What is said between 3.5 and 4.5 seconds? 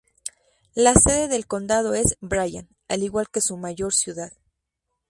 mayor ciudad.